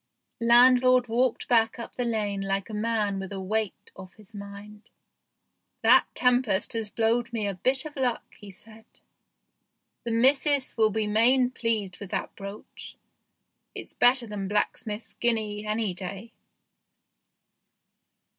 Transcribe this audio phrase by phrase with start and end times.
[0.39, 4.89] Landlord walked back up the lane like a man with a weight off his mind."
[5.83, 8.85] That tempest has blowed me a bit of luck," he said;"
[10.03, 12.97] the missus will be main pleased with that brooch.
[13.75, 16.33] It's better than blacksmith's guinea, any day."